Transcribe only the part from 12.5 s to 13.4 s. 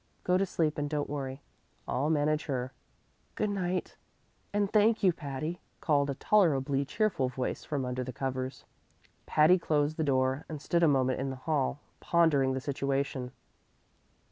the situation.